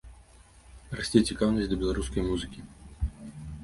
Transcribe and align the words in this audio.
Расце 1.01 1.23
цікаўнасць 1.33 1.71
да 1.75 1.79
беларускай 1.85 2.29
музыкі. 2.35 2.61